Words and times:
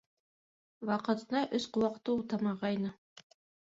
Ваҡытында 0.91 1.43
өс 1.61 1.71
ҡыуаҡты 1.79 2.19
утамағайны... 2.25 2.99